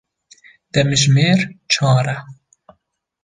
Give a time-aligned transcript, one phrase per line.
[0.73, 1.39] Demjimêr
[1.71, 2.17] çar e.